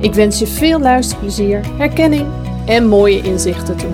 [0.00, 2.26] Ik wens je veel luisterplezier, herkenning
[2.66, 3.90] en mooie inzichten toe.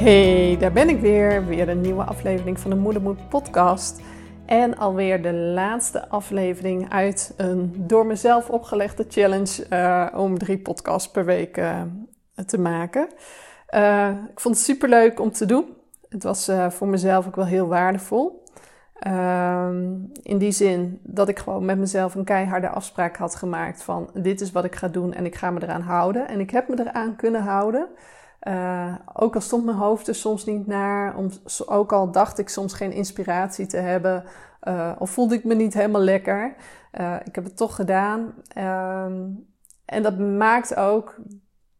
[0.00, 1.46] Hey, daar ben ik weer.
[1.46, 4.00] Weer een nieuwe aflevering van de Moedermoed podcast.
[4.46, 11.10] En alweer de laatste aflevering uit een door mezelf opgelegde challenge uh, om drie podcasts
[11.10, 11.80] per week uh,
[12.44, 13.08] te maken.
[13.74, 15.76] Uh, ik vond het super leuk om te doen.
[16.08, 18.44] Het was uh, voor mezelf ook wel heel waardevol.
[19.06, 19.68] Uh,
[20.22, 24.40] in die zin dat ik gewoon met mezelf een keiharde afspraak had gemaakt van dit
[24.40, 26.28] is wat ik ga doen en ik ga me eraan houden.
[26.28, 27.88] En ik heb me eraan kunnen houden.
[28.42, 31.30] Uh, ook al stond mijn hoofd er soms niet naar, om,
[31.66, 34.24] ook al dacht ik soms geen inspiratie te hebben,
[34.98, 36.54] of voelde ik me niet helemaal lekker.
[37.24, 38.34] Ik heb het toch gedaan.
[38.48, 39.22] Ehm,
[39.84, 41.20] en dat maakt ook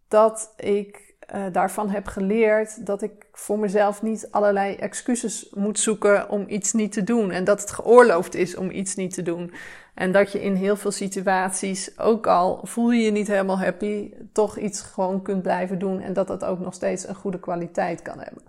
[0.09, 6.31] dat ik uh, daarvan heb geleerd dat ik voor mezelf niet allerlei excuses moet zoeken
[6.31, 7.31] om iets niet te doen.
[7.31, 9.53] En dat het geoorloofd is om iets niet te doen.
[9.95, 14.13] En dat je in heel veel situaties, ook al voel je je niet helemaal happy,
[14.33, 16.01] toch iets gewoon kunt blijven doen.
[16.01, 18.43] En dat dat ook nog steeds een goede kwaliteit kan hebben.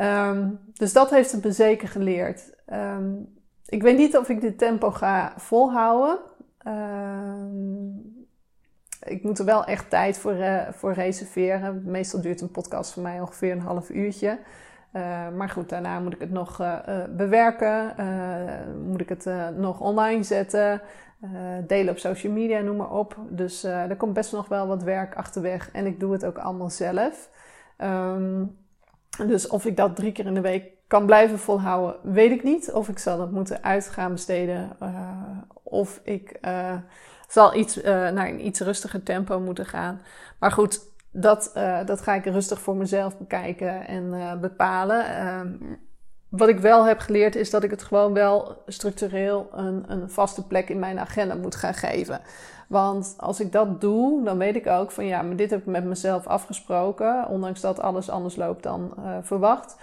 [0.00, 2.54] Um, dus dat heeft het me zeker geleerd.
[2.72, 3.34] Um,
[3.66, 6.18] ik weet niet of ik dit tempo ga volhouden.
[6.66, 8.11] Um,
[9.04, 11.82] ik moet er wel echt tijd voor, uh, voor reserveren.
[11.84, 14.38] Meestal duurt een podcast voor mij ongeveer een half uurtje.
[14.92, 16.78] Uh, maar goed, daarna moet ik het nog uh,
[17.16, 17.94] bewerken.
[18.88, 20.80] moet ik het nog online zetten.
[21.66, 23.16] delen op social media, noem maar op.
[23.28, 25.70] Dus er komt best nog wel wat werk achterweg.
[25.72, 27.30] En ik doe het ook allemaal zelf.
[27.78, 28.56] Um,
[29.26, 32.72] dus of ik dat drie keer in de week kan blijven volhouden, weet ik niet.
[32.72, 34.70] Of ik zal het moeten uit gaan besteden.
[35.62, 36.40] of ik
[37.32, 40.00] zal iets, uh, naar een iets rustiger tempo moeten gaan.
[40.38, 45.06] Maar goed, dat, uh, dat ga ik rustig voor mezelf bekijken en uh, bepalen.
[45.06, 45.48] Ehm,
[46.28, 50.46] wat ik wel heb geleerd is dat ik het gewoon wel structureel een, een vaste
[50.46, 52.20] plek in mijn agenda moet gaan geven.
[52.68, 55.66] Want als ik dat doe, dan weet ik ook van ja, maar dit heb ik
[55.66, 57.28] met mezelf afgesproken.
[57.28, 59.76] Ondanks dat alles anders loopt dan verwacht.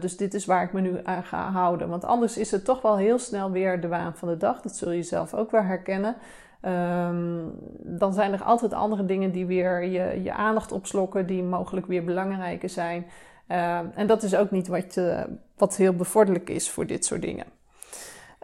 [0.00, 1.88] Dus dit is waar ik me nu aan ga houden.
[1.88, 4.60] Want anders is het toch wel heel snel weer de waan van de dag.
[4.60, 6.16] Dat zul je zelf ook wel herkennen.
[6.62, 7.52] Um,
[7.98, 12.04] dan zijn er altijd andere dingen die weer je, je aandacht opslokken, die mogelijk weer
[12.04, 13.06] belangrijker zijn.
[13.48, 15.22] Uh, en dat is ook niet wat, uh,
[15.56, 17.46] wat heel bevorderlijk is voor dit soort dingen.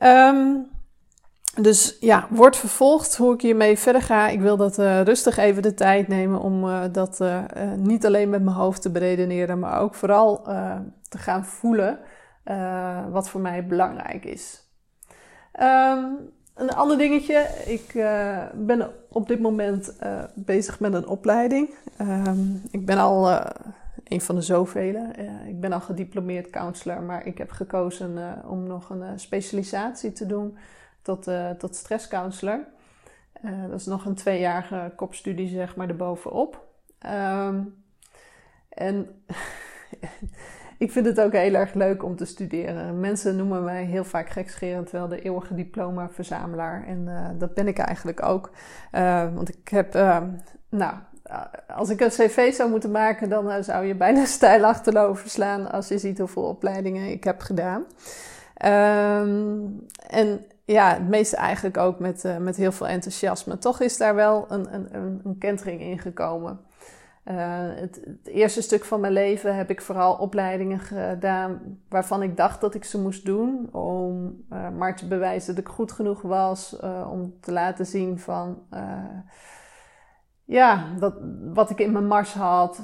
[0.02, 0.70] Um,
[1.60, 4.28] dus ja, wordt vervolgd hoe ik hiermee verder ga.
[4.28, 7.24] Ik wil dat uh, rustig even de tijd nemen om uh, dat
[7.76, 10.42] niet alleen met mijn hoofd te beredeneren, maar ook vooral
[11.08, 11.98] te gaan voelen
[13.10, 14.68] wat voor mij belangrijk is.
[15.60, 17.48] Um, een ander dingetje.
[17.64, 21.74] Ik uh, ben op dit moment uh, bezig met een opleiding.
[22.00, 23.44] Um, ik ben al uh,
[24.04, 25.12] een van de zoveel.
[25.46, 30.56] ik ben al gediplomeerd counselor, maar ik heb gekozen om nog een specialisatie te doen
[31.02, 32.64] tot, tot stresscounselor.
[33.70, 36.66] dat is nog een tweejarige kopstudie, zeg maar, erbovenop.
[37.06, 37.82] Um,
[38.68, 39.06] en
[40.82, 43.00] ik vind het ook heel erg leuk om te studeren.
[43.00, 46.86] Mensen noemen mij heel vaak gekscherend wel de eeuwige diploma-verzamelaar.
[46.86, 48.50] En uh, dat ben ik eigenlijk ook.
[48.92, 50.22] Uh, want ik heb, uh,
[50.68, 50.94] nou,
[51.66, 55.88] als ik een cv zou moeten maken, dan zou je bijna stijl achterover slaan als
[55.88, 57.84] je ziet hoeveel opleidingen ik heb gedaan.
[58.64, 63.58] Um, en ja, het meeste eigenlijk ook met, met heel veel enthousiasme.
[63.58, 66.60] Toch is daar wel een, een, een kentering in gekomen.
[67.24, 67.34] Uh,
[67.74, 72.74] het, eerste stuk van mijn leven heb ik vooral opleidingen gedaan waarvan ik dacht dat
[72.74, 73.68] ik ze moest doen.
[73.72, 76.78] Om uh, maar te bewijzen dat ik goed genoeg was.
[76.84, 78.62] Uh, om te laten zien van
[80.44, 81.14] ja, dat,
[81.52, 82.80] wat ik in mijn mars had,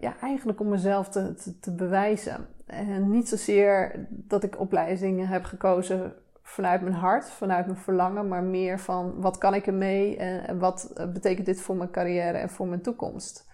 [0.00, 2.46] ja, eigenlijk om mezelf te, te, te, bewijzen.
[2.66, 6.12] En niet zozeer dat ik opleidingen heb gekozen
[6.52, 10.92] vanuit mijn hart, vanuit mijn verlangen, maar meer van wat kan ik ermee en wat
[11.12, 13.50] betekent dit voor mijn carrière en voor mijn toekomst.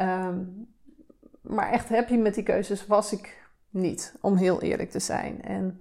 [0.00, 0.68] Um,
[1.40, 5.42] maar echt happy met die keuzes was ik niet, om heel eerlijk te zijn.
[5.42, 5.80] En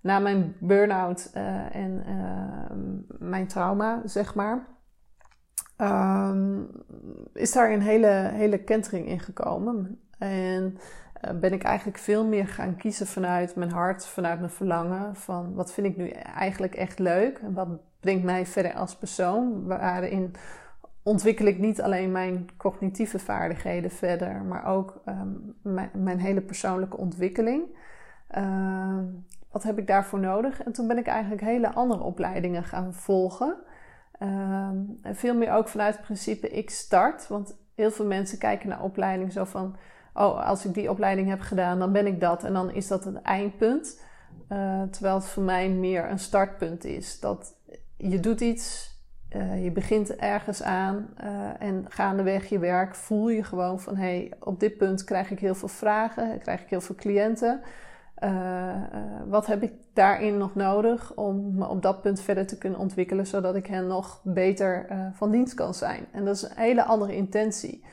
[0.00, 4.66] na mijn burn-out uh, en uh, mijn trauma, zeg maar,
[5.76, 6.68] um,
[7.32, 10.00] is daar een hele, hele kentering in gekomen.
[10.18, 10.78] En
[11.40, 15.16] ben ik eigenlijk veel meer gaan kiezen vanuit mijn hart, vanuit mijn verlangen.
[15.16, 17.68] Van wat vind ik nu eigenlijk echt leuk wat
[18.00, 19.66] brengt mij verder als persoon.
[19.66, 20.34] Waarin
[21.02, 25.54] ontwikkel ik niet alleen mijn cognitieve vaardigheden verder, maar ook um,
[25.92, 27.62] mijn, hele persoonlijke ontwikkeling.
[28.36, 28.98] Uh,
[29.50, 30.62] wat heb ik daarvoor nodig?
[30.62, 33.56] En toen ben ik eigenlijk hele andere opleidingen gaan volgen.
[34.18, 34.28] Uh,
[35.02, 37.28] en veel meer ook vanuit het principe ik start.
[37.28, 39.76] Want heel veel mensen kijken naar opleiding zo van...
[40.14, 42.44] oh, als ik die opleiding heb gedaan, dan ben ik dat.
[42.44, 44.00] En dan is dat het eindpunt.
[44.48, 47.20] Uh, terwijl het voor mij meer een startpunt is.
[47.20, 47.54] Dat
[47.96, 48.96] je doet iets,
[49.36, 54.02] uh, je begint ergens aan uh, en gaandeweg je werk voel je gewoon van hé,
[54.02, 57.60] hey, op dit punt krijg ik heel veel vragen, krijg ik heel veel cliënten.
[59.26, 63.26] Wat heb ik daarin nog nodig om me op dat punt verder te kunnen ontwikkelen,
[63.26, 66.06] zodat ik hen nog beter van dienst kan zijn?
[66.12, 67.84] En dat is een hele andere intentie.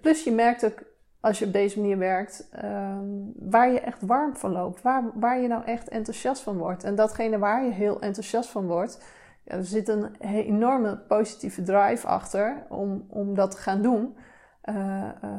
[0.00, 0.82] Plus je merkt ook
[1.20, 5.40] als je op deze manier werkt, ehm, waar je echt warm van loopt, waar, waar
[5.40, 6.84] je nou echt enthousiast van wordt.
[6.84, 9.02] En datgene waar je heel enthousiast van wordt,
[9.44, 14.16] er zit een enorme positieve drive achter om, om dat te gaan doen.
[14.64, 14.74] Uh,
[15.24, 15.30] uh,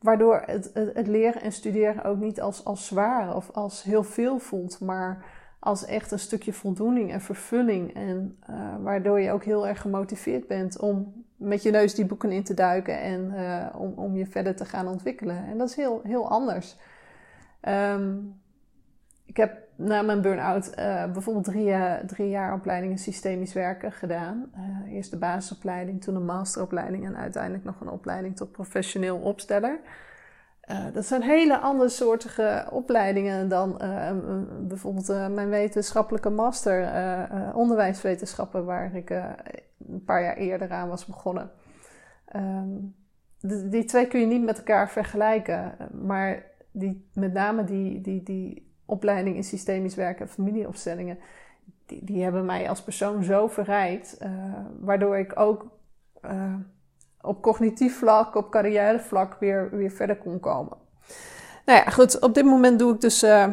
[0.00, 4.38] waardoor het, het, leren en studeren ook niet als, als zwaar of als heel veel
[4.38, 5.24] voelt, maar
[5.58, 7.94] als echt een stukje voldoening en vervulling.
[7.94, 12.32] En uh, waardoor je ook heel erg gemotiveerd bent om met je neus die boeken
[12.32, 13.32] in te duiken en
[13.74, 15.44] om, om je verder te gaan ontwikkelen.
[15.46, 16.76] En dat is heel, heel anders.
[17.68, 18.40] Um,
[19.24, 23.92] ik heb na mijn burn-out uh, bijvoorbeeld drie, uh, drie jaar opleiding in systemisch werken
[23.92, 24.52] gedaan.
[24.88, 29.78] Eerst de basisopleiding, toen een masteropleiding en uiteindelijk nog een opleiding tot professioneel opsteller.
[30.92, 33.80] Dat zijn hele andere soortige opleidingen dan
[34.68, 36.80] bijvoorbeeld mijn wetenschappelijke master
[37.54, 41.50] onderwijswetenschappen, waar ik een paar jaar eerder aan was begonnen.
[42.36, 42.94] Um,
[43.70, 48.74] die, twee kun je niet met elkaar vergelijken, maar die, met name die, die, die
[48.84, 51.18] opleiding in systemisch werken en familieopstellingen,
[51.86, 54.18] die, die hebben mij als persoon zo verrijkt,
[54.80, 55.78] waardoor ik ook
[57.22, 60.76] op cognitief vlak, op carrièrevlak weer, weer verder kon komen.
[61.66, 63.46] Nou ja, goed, op dit moment doe ik dus uh,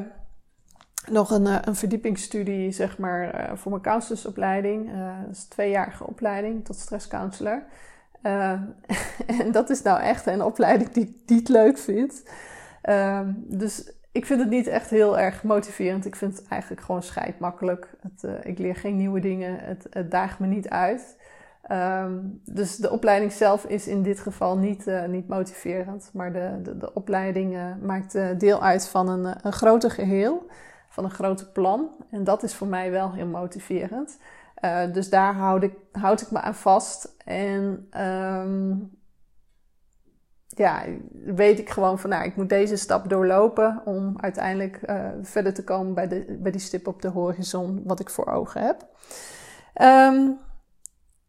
[1.10, 4.92] nog een, een verdiepingsstudie, zeg maar, voor mijn counselorsopleiding.
[5.26, 7.64] dat is een tweejarige opleiding tot stresscounselor.
[9.42, 12.24] en dat is nou echt een opleiding die ik niet leuk vind.
[13.34, 16.06] dus ik vind het niet echt heel erg motiverend.
[16.06, 17.96] Ik vind het eigenlijk gewoon scheidmakkelijk.
[18.02, 19.60] Het, ik leer geen nieuwe dingen.
[19.60, 21.18] Het daagt me niet uit.
[21.72, 26.10] Um, dus de opleiding zelf is in dit geval niet, uh, niet motiverend.
[26.14, 30.48] Maar de, de, de opleiding uh, maakt deel uit van een, een groter geheel.
[30.90, 31.90] Van een groter plan.
[32.12, 34.20] En dat is voor mij wel heel motiverend.
[34.92, 37.16] dus daar houd ik, houd ik me aan vast.
[37.26, 38.98] En um,
[40.48, 40.84] ja,
[41.26, 44.80] weet ik gewoon van, nou, ik moet deze stap doorlopen om uiteindelijk
[45.22, 48.62] verder te komen bij, de, bij die stip op de horizon wat ik voor ogen
[48.62, 48.88] heb.
[49.82, 50.40] Um,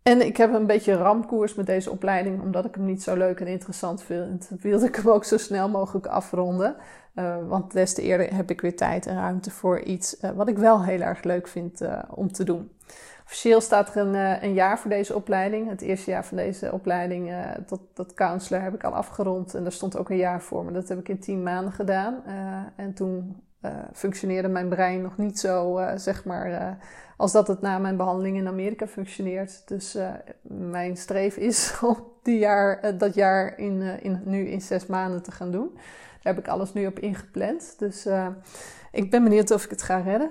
[0.02, 3.40] en ik heb een beetje ramkoers met deze opleiding, omdat ik hem niet zo leuk
[3.40, 4.50] en interessant vind.
[4.60, 6.76] Wilde ik hem ook zo snel mogelijk afronden.
[7.14, 10.48] Uh, want des te eerder heb ik weer tijd en ruimte voor iets uh, wat
[10.48, 12.70] ik wel heel erg leuk vind om te doen.
[13.24, 15.68] Officieel staat er een, eh, een, jaar voor deze opleiding.
[15.68, 17.32] Het eerste jaar van deze opleiding
[17.66, 19.54] tot, tot counselor heb ik al afgerond.
[19.54, 20.64] En daar stond ook een jaar voor.
[20.64, 22.22] Maar dat heb ik in tien maanden gedaan.
[22.76, 23.42] En toen
[23.92, 26.78] functioneerde mijn brein nog niet zo, zeg maar,
[27.16, 29.68] als dat het na mijn behandeling in Amerika functioneert.
[29.68, 29.96] Dus
[30.42, 35.30] mijn streef is om die jaar, dat jaar in, in, nu in zes maanden te
[35.30, 35.70] gaan doen.
[36.22, 37.74] Daar heb ik alles nu op ingepland.
[37.78, 38.08] Dus
[38.92, 40.30] ik ben benieuwd of ik het ga redden.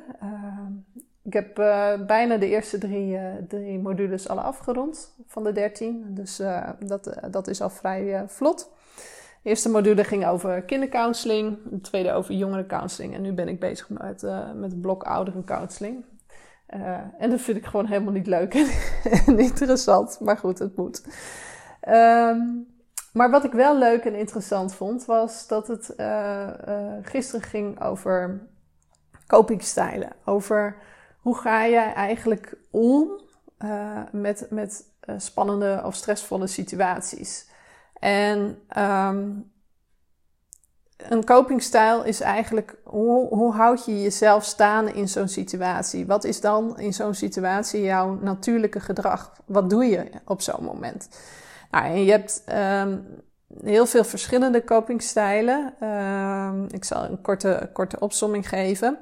[1.23, 1.55] Ik heb
[2.07, 6.05] bijna de eerste drie, drie modules al afgerond van de dertien.
[6.09, 6.41] Dus
[6.79, 8.71] dat, dat is al vrij vlot.
[9.43, 11.57] Eerste module ging over kindercounseling.
[11.63, 13.13] De tweede over jongerencounseling.
[13.13, 14.21] En nu ben ik bezig met,
[14.55, 16.05] met het blok ouderencounseling.
[17.17, 18.53] en dat vind ik gewoon helemaal niet leuk
[19.25, 20.19] en interessant.
[20.19, 21.03] Maar goed, het moet.
[21.89, 22.67] Um,
[23.13, 25.93] maar wat ik wel leuk en interessant vond, was dat het
[27.01, 28.47] gisteren ging over
[29.27, 30.11] copingstijlen.
[30.25, 30.75] Over
[31.19, 33.21] hoe ga jij eigenlijk om
[34.11, 34.83] met, met
[35.17, 37.48] spannende of stressvolle situaties.
[37.99, 39.27] En ehm,
[41.07, 46.05] een copingstijl is eigenlijk hoe, hoe houd je jezelf staan in zo'n situatie?
[46.05, 49.33] Wat is dan in zo'n situatie jouw natuurlijke gedrag?
[49.45, 51.09] Wat doe je op zo'n moment?
[51.71, 52.43] Nou, en je hebt
[52.81, 53.05] um,
[53.63, 55.73] heel veel verschillende copingstijlen.
[55.83, 58.97] Um, ik zal een korte, korte opsomming geven.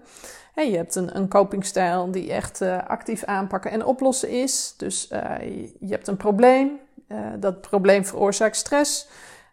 [0.56, 4.74] je hebt een, een copingstijl die echt uh, actief aanpakken en oplossen is.
[4.78, 5.40] Dus uh,
[5.80, 6.80] je hebt een probleem.
[7.08, 9.10] Uh, dat probleem veroorzaakt stress.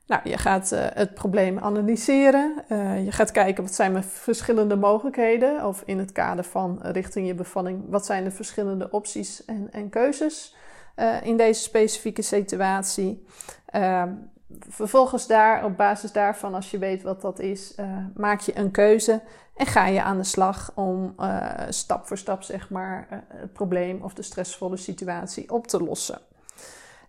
[0.06, 2.64] Nou, je gaat uh, het probleem analyseren.
[2.68, 5.66] Uh, je gaat kijken wat zijn mijn verschillende mogelijkheden.
[5.66, 9.88] Of in het kader van richting je bevalling, wat zijn de verschillende opties en, en
[9.88, 10.56] keuzes
[11.23, 13.26] in deze specifieke situatie.
[13.66, 14.12] Ehm,
[14.68, 17.75] vervolgens daar, op basis daarvan, als je weet wat dat is,
[18.14, 19.20] maak je een keuze.
[19.56, 21.14] En ga je aan de slag om
[21.68, 26.18] stap voor stap, zeg maar, het probleem of de stressvolle situatie op te lossen.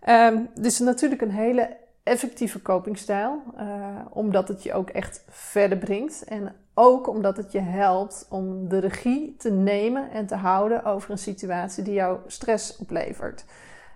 [0.09, 6.24] Um, dus natuurlijk een hele effectieve copingstijl, uh, omdat het je ook echt verder brengt.
[6.24, 11.12] En ook omdat het je helpt om de regie te nemen en te houden over
[11.12, 13.45] een situatie die jou stress oplevert.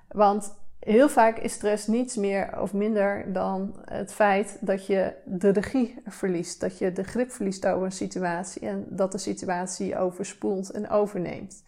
[0.08, 5.50] Want heel vaak is stress niets meer of minder dan het feit dat je de
[5.50, 6.60] regie verliest.
[6.60, 11.63] Dat je de grip verliest over een situatie en dat de situatie overspoelt en overneemt.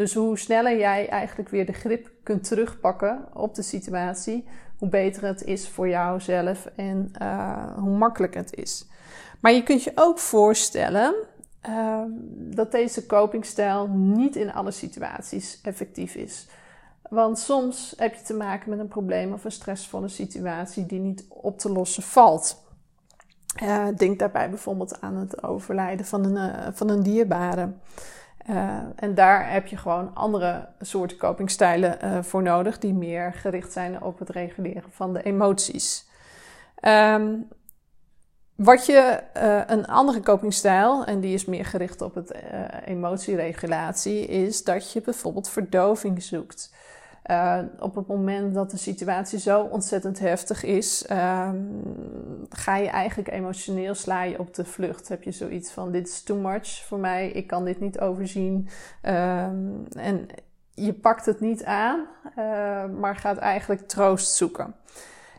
[0.00, 4.44] Dus hoe sneller jij eigenlijk weer de grip kunt terugpakken op de situatie,
[4.78, 8.86] hoe beter het is voor jouzelf en uh, hoe makkelijk het is.
[9.40, 11.14] Maar je kunt je ook voorstellen
[11.68, 12.02] uh,
[12.34, 16.48] dat deze copingstijl niet in alle situaties effectief is.
[17.08, 21.24] Want soms heb je te maken met een probleem of een stressvolle situatie die niet
[21.28, 22.64] op te lossen valt.
[23.62, 27.72] Uh, denk daarbij bijvoorbeeld aan het overlijden van een, van een dierbare.
[28.50, 33.72] Uh, en daar heb je gewoon andere soorten copingstijlen uh, voor nodig, die meer gericht
[33.72, 36.08] zijn op het reguleren van de emoties.
[36.82, 37.48] Um,
[38.54, 42.34] wat je, uh, een andere copingstijl, en die is meer gericht op het
[42.84, 46.74] emotieregulatie, is dat je bijvoorbeeld verdoving zoekt.
[47.26, 51.50] Uh, op het moment dat de situatie zo ontzettend heftig is, uh,
[52.50, 55.08] ga je eigenlijk emotioneel sla je op de vlucht.
[55.08, 58.68] Heb je zoiets van: dit is too much voor mij, ik kan dit niet overzien.
[59.02, 59.42] Uh,
[59.92, 60.26] en
[60.74, 62.06] je pakt het niet aan,
[62.38, 64.74] uh, maar gaat eigenlijk troost zoeken.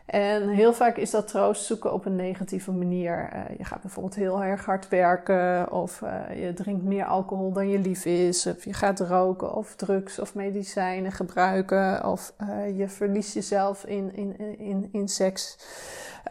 [0.06, 3.30] En heel vaak is dat troost zoeken op een negatieve manier.
[3.34, 7.68] Uh, je gaat bijvoorbeeld heel erg hard werken, of uh, je drinkt meer alcohol dan
[7.68, 12.88] je lief is, of je gaat roken, of drugs of medicijnen gebruiken, of uh, je
[12.88, 15.58] verliest jezelf in, in, in, in seks.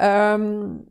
[0.01, 0.87] Um,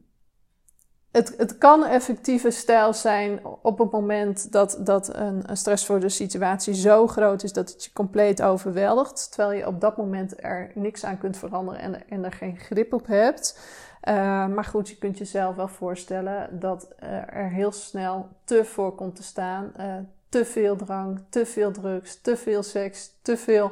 [1.10, 6.74] het, het kan effectieve stijl zijn op het moment dat, dat een, een stressvolle situatie
[6.74, 9.30] zo groot is dat het je compleet overweldigt.
[9.32, 12.92] Terwijl je op dat moment er niks aan kunt veranderen en, en er geen grip
[12.92, 13.60] op hebt.
[14.08, 14.14] Uh,
[14.46, 19.16] maar goed, je kunt jezelf wel voorstellen dat uh, er heel snel te voor komt
[19.16, 19.72] te staan.
[19.78, 19.94] Uh,
[20.28, 23.70] te veel drank, te veel drugs, te veel seks, te veel,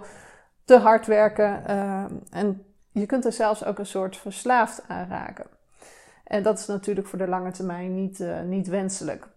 [0.64, 1.66] te hard werken.
[2.30, 5.46] en je kunt er zelfs ook een soort verslaafd aan raken.
[6.28, 9.28] En dat is natuurlijk voor de lange termijn niet, uh, niet wenselijk.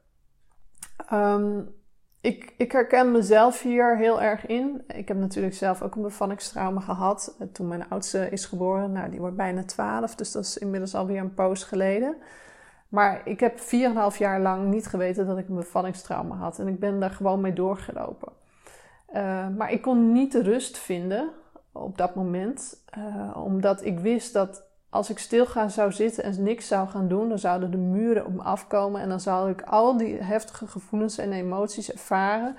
[1.14, 1.76] Um,
[2.22, 4.84] ik, ik, herken mezelf hier heel erg in.
[4.88, 8.92] Ik heb natuurlijk zelf ook een bevallingstrauma gehad eh, toen mijn oudste is geboren.
[8.92, 12.16] Nou, die wordt bijna 12, dus dat is inmiddels alweer een poos geleden.
[12.90, 16.60] Maar ik heb 4,5 jaar lang niet geweten dat ik een bevallingstrauma had.
[16.60, 18.32] En ik ben daar gewoon mee doorgelopen.
[19.14, 21.30] Uh, maar ik kon niet de rust vinden
[21.72, 22.84] op dat moment,
[23.34, 27.40] omdat ik wist dat als ik stil zou zitten en niks zou gaan doen, dan
[27.40, 31.32] zouden de muren op me afkomen en dan zou ik al die heftige gevoelens en
[31.32, 32.56] emoties ervaren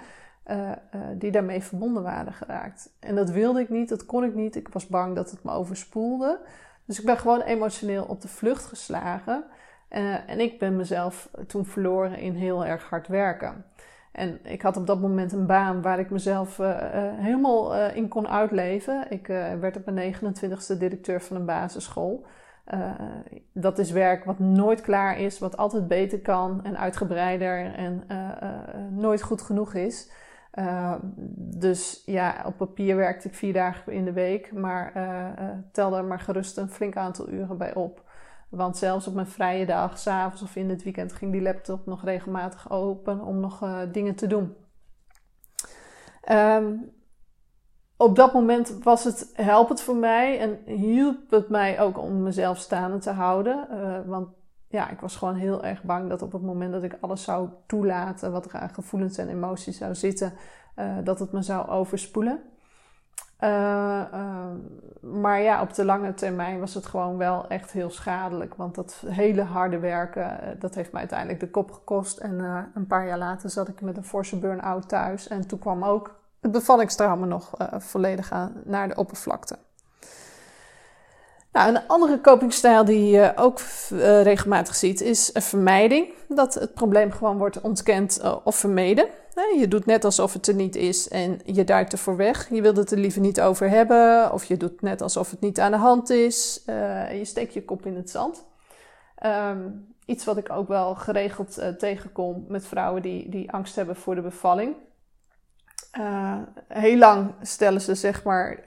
[0.46, 2.90] uh, uh, die daarmee verbonden waren geraakt.
[3.00, 4.56] En dat wilde ik niet, dat kon ik niet.
[4.56, 6.40] Ik was bang dat het me overspoelde.
[6.84, 9.44] Dus ik ben gewoon emotioneel op de vlucht geslagen.
[9.90, 13.64] Uh, en ik ben mezelf toen verloren in heel erg hard werken.
[14.12, 18.08] En ik had op dat moment een baan waar ik mezelf uh, helemaal uh, in
[18.08, 19.06] kon uitleven.
[19.10, 19.26] Ik
[19.60, 22.26] werd op mijn 29ste directeur van een basisschool.
[23.52, 28.04] dat is werk wat nooit klaar is, wat altijd beter kan en uitgebreider en
[28.90, 30.10] nooit goed genoeg is.
[31.36, 34.92] dus ja, op papier werkte ik vier dagen in de week, maar
[35.72, 38.01] tel er maar gerust een flink aantal uren bij op.
[38.52, 42.04] Want zelfs op mijn vrije dag, s'avonds of in het weekend, ging die laptop nog
[42.04, 44.54] regelmatig open om nog uh, dingen te doen.
[46.30, 46.92] Um,
[47.96, 52.58] op dat moment was het helpend voor mij en hielp het mij ook om mezelf
[52.58, 53.66] staande te houden.
[53.70, 54.28] Uh, want
[54.68, 57.48] ja, ik was gewoon heel erg bang dat op het moment dat ik alles zou
[57.66, 60.32] toelaten, wat er aan gevoelens en emoties zou zitten,
[60.76, 62.42] uh, dat het me zou overspoelen.
[65.00, 68.54] Maar ja, op de lange termijn was het gewoon wel echt heel schadelijk.
[68.54, 72.18] Want dat hele harde werken, dat heeft me uiteindelijk de kop gekost.
[72.18, 72.38] En
[72.74, 75.28] een paar jaar later zat ik met een forse burn-out thuis.
[75.28, 79.56] En toen kwam ook het bevallingstrauma nog volledig aan, naar de oppervlakte.
[81.52, 83.60] Nou, een andere copingstijl die je ook
[83.92, 86.14] uh, regelmatig ziet is vermijding.
[86.28, 89.06] Dat het probleem gewoon wordt ontkend uh, of vermeden.
[89.58, 92.48] Je doet net alsof het er niet is en je duikt ervoor weg.
[92.50, 95.60] Je wilt het er liever niet over hebben of je doet net alsof het niet
[95.60, 96.62] aan de hand is.
[96.66, 98.44] En je steekt je kop in het zand.
[99.26, 104.14] Um, iets wat ik ook wel geregeld tegenkom met vrouwen die, die angst hebben voor
[104.14, 104.76] de bevalling.
[106.68, 108.58] heel lang stellen ze zeg maar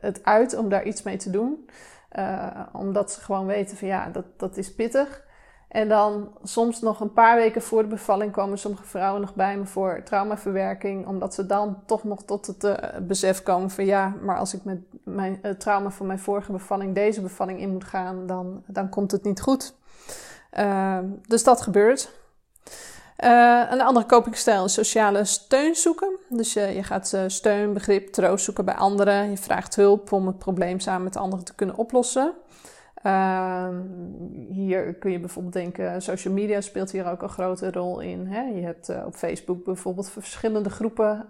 [0.00, 1.66] het uit om daar iets mee te doen.
[2.18, 5.24] Uh, omdat ze gewoon weten van ja, dat, dat is pittig.
[5.68, 9.56] En dan soms nog een paar weken voor de bevalling komen sommige vrouwen nog bij
[9.56, 11.06] me voor traumaverwerking.
[11.06, 14.64] Omdat ze dan toch nog tot het uh, besef komen van ja, maar als ik
[14.64, 18.88] met mijn uh, trauma van mijn vorige bevalling deze bevalling in moet gaan, dan, dan
[18.88, 19.74] komt het niet goed.
[21.26, 22.21] dus dat gebeurt.
[23.16, 26.18] Een andere copingstijl is sociale steun zoeken.
[26.28, 29.30] Dus je, gaat uh, steun, begrip, troost zoeken bij anderen.
[29.30, 32.32] Je vraagt hulp om het probleem samen met anderen te kunnen oplossen.
[33.06, 33.68] Uh,
[34.48, 38.26] hier kun je bijvoorbeeld denken, social media speelt hier ook een grote rol in.
[38.26, 38.42] Hè?
[38.42, 41.26] Je hebt uh, op Facebook bijvoorbeeld verschillende groepen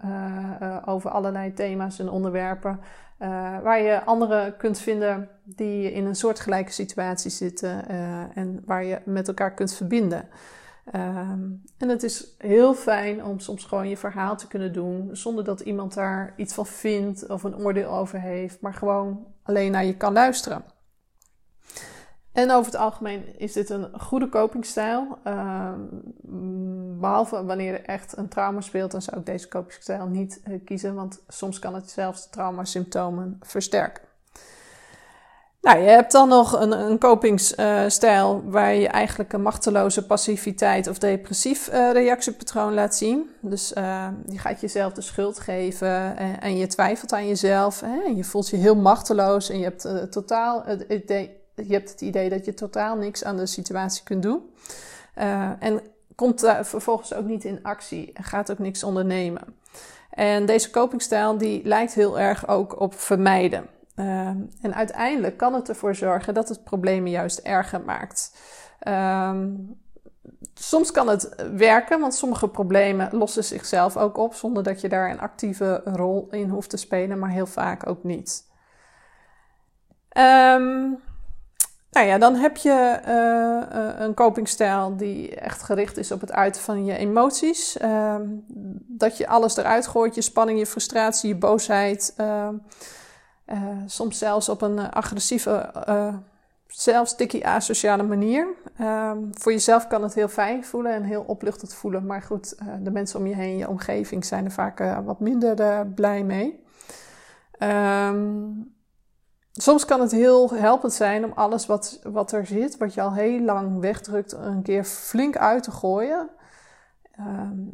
[0.85, 2.79] over allerlei thema's en onderwerpen.
[3.63, 7.87] waar je anderen kunt vinden die in een soortgelijke situatie zitten
[8.35, 10.27] en waar je met elkaar kunt verbinden.
[10.85, 15.43] Um, en het is heel fijn om soms gewoon je verhaal te kunnen doen zonder
[15.43, 19.85] dat iemand daar iets van vindt of een oordeel over heeft, maar gewoon alleen naar
[19.85, 20.63] je kan luisteren.
[22.31, 25.17] En over het algemeen is dit een goede copingstijl.
[25.27, 26.03] Um,
[26.99, 30.95] behalve wanneer er echt een trauma speelt, dan zou ik deze copingstijl niet uh, kiezen,
[30.95, 34.03] want soms kan het zelfs de traumasymptomen versterken.
[35.63, 40.97] Nou, je hebt dan nog een, een kopingsstijl waar je eigenlijk een machteloze passiviteit of
[40.97, 43.29] depressief uh, reactiepatroon laat zien.
[43.41, 47.81] Dus uh, je gaat jezelf de schuld geven en, en je twijfelt aan jezelf.
[47.81, 47.95] Hè?
[48.15, 52.29] Je voelt je heel machteloos en je hebt, totaal het idee, je hebt het idee
[52.29, 54.41] dat je totaal niks aan de situatie kunt doen.
[55.59, 55.81] en
[56.15, 59.55] komt vervolgens ook niet in actie en gaat ook niks ondernemen.
[60.09, 63.67] En deze copingstijl die lijkt heel erg ook op vermijden.
[63.95, 68.37] Ehm, en uiteindelijk kan het ervoor zorgen dat het problemen juist erger maakt.
[68.79, 69.49] Ehm,
[70.53, 75.09] soms kan het werken, want sommige problemen lossen zichzelf ook op zonder dat je daar
[75.09, 78.51] een actieve rol in hoeft te spelen, maar heel vaak ook niet.
[80.17, 81.01] Um,
[81.91, 86.61] nou ja, dan heb je uh, een copingstijl die echt gericht is op het uiten
[86.61, 87.77] van je emoties.
[88.87, 92.15] dat je alles eruit gooit, je spanning, je frustratie, je boosheid.
[93.45, 96.15] Uh, soms zelfs op een agressieve, uh,
[96.67, 98.47] zelfs tikkie asociale manier.
[98.81, 102.05] Um, voor jezelf kan het heel fijn voelen en heel opluchtend voelen.
[102.05, 106.23] Maar goed, de mensen om je heen, je omgeving, zijn er vaak wat minder blij
[106.23, 106.63] mee.
[107.59, 108.75] Um,
[109.51, 113.13] soms kan het heel helpend zijn om alles wat, wat er zit, wat je al
[113.13, 116.29] heel lang wegdrukt, een keer flink uit te gooien.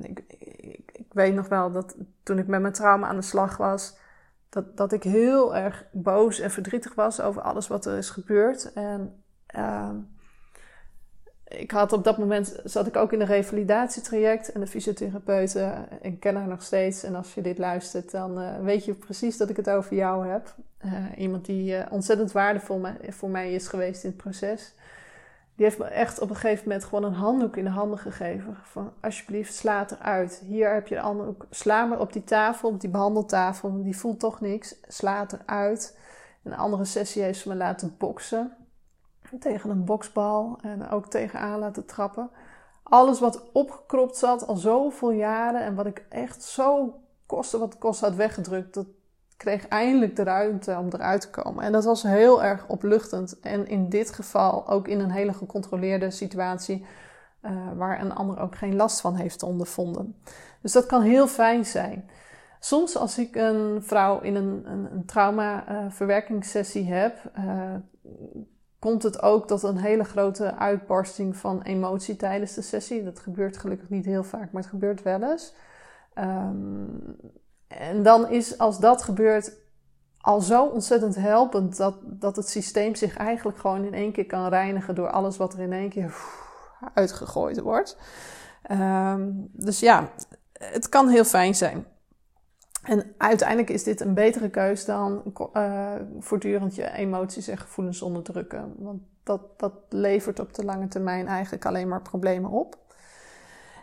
[0.01, 3.57] Ik, ik, ik weet nog wel dat toen ik met mijn trauma aan de slag
[3.57, 3.97] was
[4.49, 8.73] dat, dat ik heel erg boos en verdrietig was over alles wat er is gebeurd.
[8.73, 9.23] En
[9.55, 9.89] uh,
[11.43, 16.19] ik had op dat moment zat ik ook in een revalidatietraject en de fysiotherapeuten, ik
[16.19, 17.03] ken haar nog steeds.
[17.03, 20.27] En als je dit luistert, dan uh, weet je precies dat ik het over jou
[20.27, 20.55] heb.
[20.85, 24.73] Uh, iemand die ontzettend waardevol voor mij is geweest in het proces
[25.59, 28.57] die heeft me echt op een gegeven moment gewoon een handdoek in de handen gegeven.
[28.63, 30.41] Van alsjeblieft, sla het eruit.
[30.45, 31.45] Hier heb je de handdoek.
[31.49, 33.83] Sla maar op die tafel, op die behandeltafel.
[33.83, 34.75] Die voelt toch niks.
[34.87, 35.97] Sla het eruit.
[36.43, 38.55] Een andere sessie heeft ze me laten boksen.
[39.39, 40.59] Tegen een boksbal.
[40.61, 42.29] En ook tegenaan laten trappen.
[42.83, 45.61] Alles wat opgekropt zat al zoveel jaren.
[45.61, 48.73] En wat ik echt zo koste wat kost had weggedrukt.
[48.73, 48.87] Dat,
[49.39, 51.63] kreeg eindelijk de ruimte om eruit te komen.
[51.63, 53.39] En dat was heel erg opluchtend.
[53.39, 56.85] En in dit geval ook in een hele gecontroleerde situatie.
[57.41, 60.15] Uh, waar een ander ook geen last van heeft ondervonden.
[60.61, 62.09] Dus dat kan heel fijn zijn.
[62.59, 67.75] Soms als ik een vrouw in een, een, trauma-verwerkingssessie uh, heb, uh,
[68.79, 73.03] komt het ook tot een hele grote uitbarsting van emotie tijdens de sessie.
[73.03, 75.53] Dat gebeurt gelukkig niet heel vaak, maar het gebeurt wel eens.
[76.15, 77.17] Um,
[77.69, 79.57] en dan is als dat gebeurt
[80.21, 84.47] al zo ontzettend helpend dat, dat het systeem zich eigenlijk gewoon in één keer kan
[84.47, 86.15] reinigen door alles wat er in één keer
[86.93, 87.97] uitgegooid wordt.
[88.71, 90.09] Um, dus ja,
[90.53, 91.85] het kan heel fijn zijn.
[92.83, 98.73] En uiteindelijk is dit een betere keus dan uh, voortdurend je emoties en gevoelens onderdrukken.
[98.77, 102.77] Want dat, dat levert op de lange termijn eigenlijk alleen maar problemen op.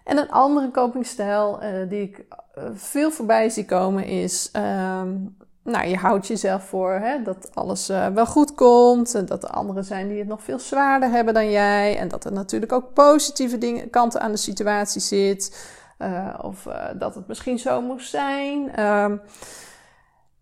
[0.06, 2.24] En een andere copingstijl uh, die ik
[2.58, 4.50] uh, veel voorbij zie komen is...
[4.52, 9.14] Um, nou, je houdt jezelf voor hè, dat alles uh, wel goed komt.
[9.14, 11.98] En dat er anderen zijn die het nog veel zwaarder hebben dan jij.
[11.98, 15.74] En dat er natuurlijk ook positieve dingen, kanten aan de situatie zit.
[16.40, 18.84] Of dat het misschien zo moest zijn.
[18.84, 19.20] Um,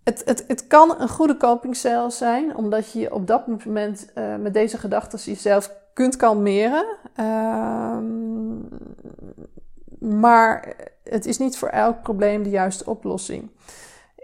[0.04, 4.06] het, het, het kan een goede copingstijl zijn, omdat je op dat moment
[4.40, 6.84] met deze gedachten jezelf kunt kalmeren.
[10.04, 13.50] Maar het is niet voor elk probleem de juiste oplossing.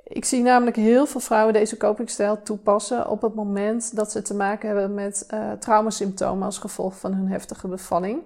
[0.05, 4.35] Ik zie namelijk heel veel vrouwen deze copingstijl toepassen op het moment dat ze te
[4.35, 8.23] maken hebben met uh, traumasymptomen als gevolg van hun heftige bevalling.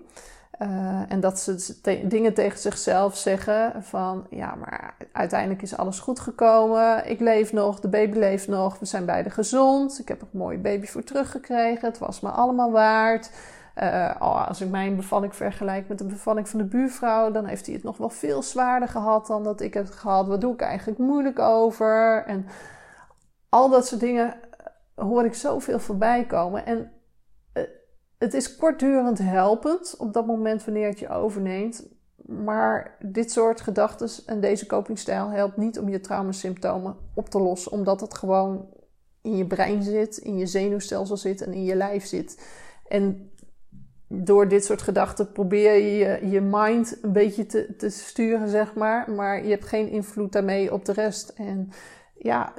[0.62, 6.20] Uh, en dat ze dingen tegen zichzelf zeggen van ja, maar uiteindelijk is alles goed
[6.20, 7.10] gekomen.
[7.10, 9.98] Ik leef nog, de baby leeft nog, we zijn beide gezond.
[9.98, 11.88] Ik heb een mooie baby voor teruggekregen.
[11.88, 13.30] Het was me allemaal waard.
[13.82, 17.74] Uh, als ik mijn bevalling vergelijk met de bevalling van de buurvrouw, dan heeft hij
[17.74, 20.26] het nog wel veel zwaarder gehad dan dat ik heb gehad.
[20.26, 22.24] Wat doe ik eigenlijk moeilijk over?
[22.26, 22.46] En
[23.48, 24.34] al dat soort dingen
[24.94, 26.66] hoor ik zoveel voorbij komen.
[26.66, 26.92] En
[27.54, 27.62] uh,
[28.18, 31.88] het is kortdurend helpend op dat moment wanneer het je overneemt.
[32.26, 37.72] Maar dit soort gedachten en deze copingstijl helpt niet om je traumasymptomen op te lossen,
[37.72, 38.68] omdat het gewoon
[39.22, 42.46] in je brein zit, in je zenuwstelsel zit en in je lijf zit.
[42.88, 43.30] En
[44.22, 49.10] door dit soort gedachten probeer je je mind een beetje te, te sturen, zeg maar.
[49.10, 51.28] Maar je hebt geen invloed daarmee op de rest.
[51.28, 51.70] En
[52.14, 52.52] ja,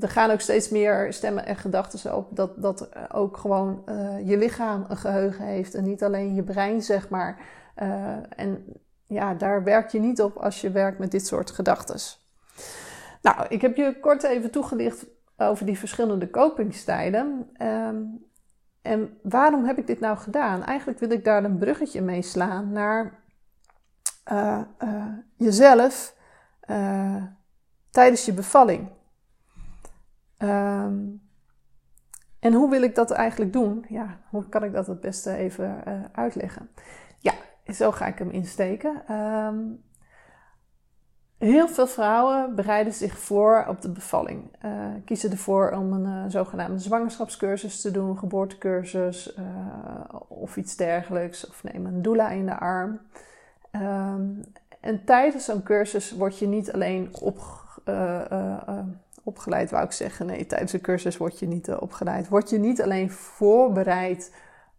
[0.00, 4.38] er gaan ook steeds meer stemmen en gedachten op dat, dat ook gewoon uh, je
[4.38, 7.40] lichaam een geheugen heeft en niet alleen je brein, zeg maar.
[7.82, 8.64] Uh, en
[9.06, 11.96] ja, daar werk je niet op als je werkt met dit soort gedachten.
[13.22, 17.50] Nou, ik heb je kort even toegelicht over die verschillende copingstijlen.
[17.62, 18.26] Um,
[18.88, 20.64] en waarom heb ik dit nou gedaan?
[20.64, 23.20] Eigenlijk wil ik daar een bruggetje mee slaan naar
[24.32, 25.04] uh, uh,
[25.36, 26.16] jezelf
[26.70, 27.22] uh,
[27.90, 28.88] tijdens je bevalling.
[30.38, 31.22] Um,
[32.38, 33.84] en hoe wil ik dat eigenlijk doen?
[33.88, 36.70] Ja, hoe kan ik dat het beste even uitleggen?
[37.18, 37.32] Ja,
[37.66, 39.14] zo ga ik hem insteken.
[39.14, 39.82] Um,
[41.38, 44.42] Heel veel vrouwen bereiden zich voor op de bevalling.
[44.64, 44.72] Uh,
[45.04, 49.44] kiezen ervoor om een uh, zogenaamde zwangerschapscursus te doen, geboortecursus uh,
[50.28, 51.48] of iets dergelijks.
[51.48, 53.00] Of neem een doula in de arm.
[53.72, 54.44] Um,
[54.80, 57.40] en tijdens zo'n cursus word je niet alleen op,
[59.22, 60.26] opgeleid, wou ik zeggen.
[60.26, 62.28] Nee, tijdens een cursus word je niet opgeleid.
[62.28, 64.32] Word je niet alleen voorbereid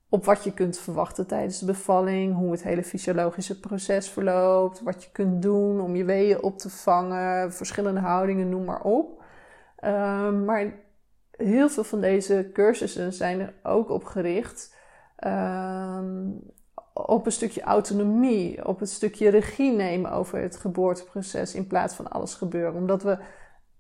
[0.10, 5.04] op wat je kunt verwachten tijdens de bevalling, hoe het hele fysiologische proces verloopt, wat
[5.04, 9.24] je kunt doen om je weeën op te vangen, verschillende houdingen, noem maar op.
[9.84, 10.74] Um, maar
[11.32, 14.76] heel veel van deze cursussen zijn er ook op gericht
[15.26, 16.41] um,
[16.93, 22.12] op een stukje autonomie, op een stukje regie nemen over het geboorteproces in plaats van
[22.12, 22.76] alles gebeuren.
[22.76, 23.17] Omdat we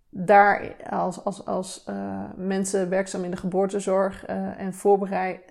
[0.09, 4.73] daar als, als, als uh, mensen werkzaam in de geboortezorg uh, en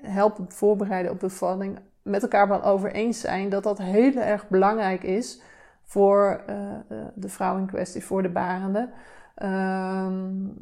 [0.02, 5.02] helpen voorbereiden op bevalling met elkaar wel over eens zijn dat dat heel erg belangrijk
[5.02, 5.42] is
[5.84, 6.56] voor uh,
[7.14, 8.88] de vrouw in kwestie, voor de barende.
[9.42, 10.56] Um,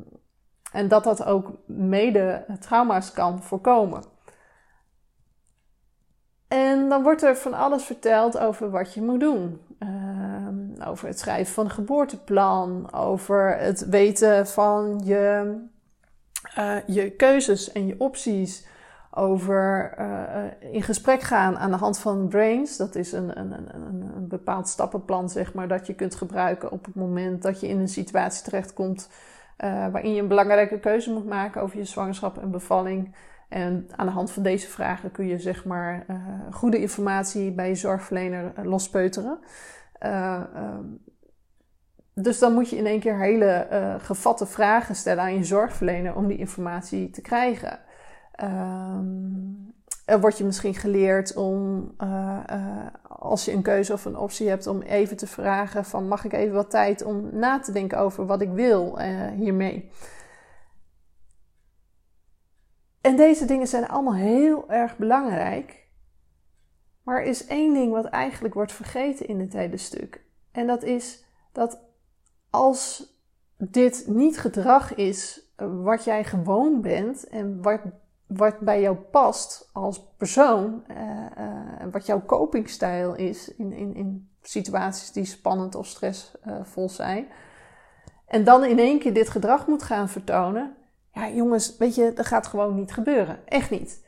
[0.73, 4.03] en dat dat ook mede trauma's kan voorkomen.
[6.49, 9.61] En dan wordt er van alles verteld over wat je moet doen.
[9.79, 15.55] Uh, over het schrijven van een geboorteplan, over het weten van je,
[16.59, 18.67] uh, je keuzes en je opties,
[19.11, 22.77] over uh, in gesprek gaan aan de hand van Brains.
[22.77, 26.85] Dat is een, een, een, een bepaald stappenplan, zeg maar, dat je kunt gebruiken op
[26.85, 29.09] het moment dat je in een situatie terechtkomt
[29.91, 33.15] waarin je een belangrijke keuze moet maken over je zwangerschap en bevalling.
[33.49, 36.17] En aan de hand van deze vragen kun je zeg maar uh,
[36.51, 39.39] goede informatie bij je zorgverlener uh, lospeuteren.
[40.03, 40.43] Uh,
[42.15, 43.67] dus dan moet je in één keer hele
[44.01, 47.79] gevatte vragen stellen aan je zorgverlener om die informatie te krijgen.
[48.43, 51.91] Um, er wordt je misschien geleerd om,
[53.09, 56.33] als je een keuze of een optie hebt, om even te vragen van mag ik
[56.33, 58.99] even wat tijd om na te denken over wat ik wil
[59.37, 59.91] hiermee.
[63.07, 65.89] En deze dingen zijn allemaal heel erg belangrijk.
[67.03, 70.25] Maar er is één ding wat eigenlijk wordt vergeten in dit hele stuk.
[70.53, 71.81] En dat is dat
[72.51, 73.13] als
[73.57, 77.81] dit niet gedrag is wat jij gewoon bent en wat,
[78.27, 80.97] wat bij jou past als persoon, uh,
[81.39, 87.27] uh, wat jouw copingstijl is in, in, in situaties die spannend of stressvol zijn,
[88.27, 90.77] en dan in één keer dit gedrag moet gaan vertonen,
[91.17, 93.39] ja jongens, weet je, dat gaat gewoon niet gebeuren.
[93.45, 94.05] Echt niet.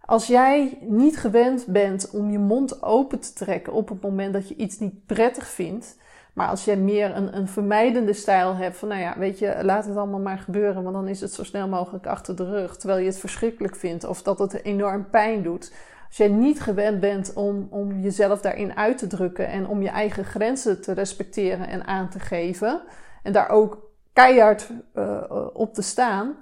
[0.00, 4.48] Als jij niet gewend bent om je mond open te trekken op het moment dat
[4.48, 5.96] je iets niet prettig vindt,
[6.32, 9.86] maar als jij meer een, een vermijdende stijl hebt van, nou ja, weet je, laat
[9.86, 13.00] het allemaal maar gebeuren, want dan is het zo snel mogelijk achter de rug, terwijl
[13.00, 15.74] je het verschrikkelijk vindt of dat het enorm pijn doet.
[16.06, 19.88] Als jij niet gewend bent om, om jezelf daarin uit te drukken en om je
[19.88, 22.82] eigen grenzen te respecteren en aan te geven,
[23.22, 23.85] en daar ook
[24.16, 26.36] keihard uh, op te staan,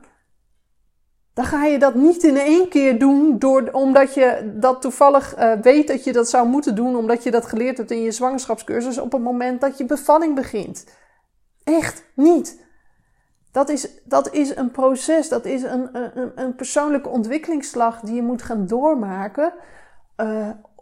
[1.32, 5.52] dan ga je dat niet in één keer doen door, omdat je dat toevallig uh,
[5.52, 8.98] weet dat je dat zou moeten doen, omdat je dat geleerd hebt in je zwangerschapscursus
[8.98, 10.86] op het moment dat je bevalling begint.
[11.64, 12.62] Echt niet.
[13.52, 18.22] Dat is, dat is een proces, dat is een, een, een persoonlijke ontwikkelingsslag die je
[18.22, 19.52] moet gaan doormaken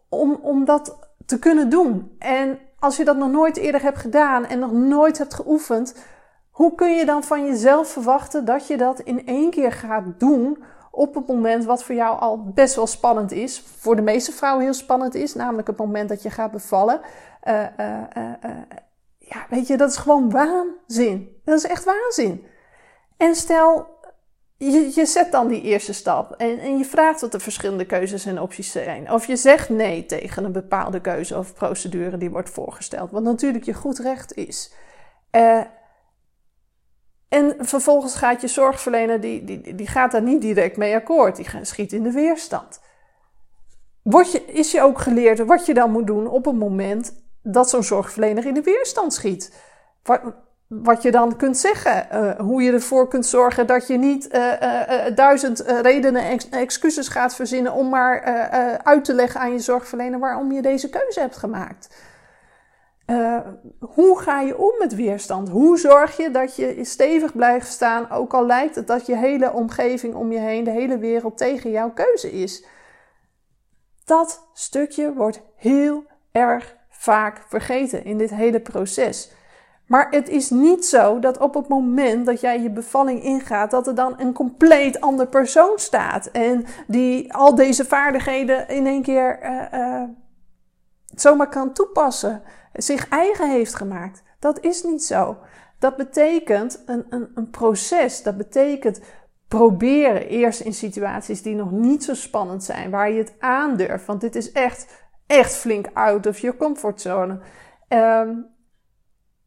[0.08, 2.16] om, om dat te kunnen doen.
[2.18, 5.94] En als je dat nog nooit eerder hebt gedaan en nog nooit hebt geoefend,
[6.52, 10.62] hoe kun je dan van jezelf verwachten dat je dat in één keer gaat doen
[10.90, 14.64] op het moment wat voor jou al best wel spannend is, voor de meeste vrouwen
[14.64, 17.00] heel spannend is, namelijk het moment dat je gaat bevallen.
[17.44, 18.50] Uh, uh, uh,
[19.18, 21.40] ja, weet je, dat is gewoon waanzin.
[21.44, 22.46] Dat is echt waanzin.
[23.16, 23.86] En stel,
[24.56, 28.26] je, je zet dan die eerste stap en, en je vraagt wat de verschillende keuzes
[28.26, 29.12] en opties zijn.
[29.12, 33.64] Of je zegt nee tegen een bepaalde keuze of procedure die wordt voorgesteld, wat natuurlijk
[33.64, 34.72] je goed recht is.
[37.32, 41.36] En vervolgens gaat je zorgverlener, die, die, die gaat daar niet direct mee akkoord.
[41.36, 42.80] Die schiet in de weerstand.
[44.02, 47.70] Word je, is je ook geleerd wat je dan moet doen op het moment dat
[47.70, 49.52] zo'n zorgverlener in de weerstand schiet?
[50.02, 50.20] Wat,
[50.66, 52.06] wat je dan kunt zeggen.
[52.12, 57.08] Uh, hoe je ervoor kunt zorgen dat je niet uh, uh, duizend redenen en excuses
[57.08, 58.22] gaat verzinnen om maar
[58.82, 62.11] uit te leggen aan je zorgverlener waarom je deze keuze hebt gemaakt.
[63.06, 63.38] Uh,
[63.80, 65.48] hoe ga je om met weerstand?
[65.48, 69.52] Hoe zorg je dat je stevig blijft staan, ook al lijkt het dat je hele
[69.52, 72.64] omgeving om je heen, de hele wereld tegen jouw keuze is?
[74.04, 79.32] Dat stukje wordt heel erg vaak vergeten in dit hele proces.
[79.86, 83.86] Maar het is niet zo dat op het moment dat jij je bevalling ingaat, dat
[83.86, 86.26] er dan een compleet ander persoon staat.
[86.26, 90.02] En die al deze vaardigheden in één keer uh, uh,
[91.14, 94.22] zomaar kan toepassen zich eigen heeft gemaakt.
[94.38, 95.36] Dat is niet zo.
[95.78, 98.22] Dat betekent een, een, een proces.
[98.22, 99.00] Dat betekent
[99.48, 104.06] proberen eerst in situaties die nog niet zo spannend zijn, waar je het aandurft.
[104.06, 104.86] Want dit is echt,
[105.26, 107.38] echt flink out of your comfortzone.
[107.88, 108.50] Um,